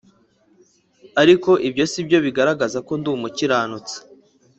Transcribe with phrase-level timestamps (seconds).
[1.21, 3.97] Ariko ibyo si byo bigaragaza ko ndi umukiranutsi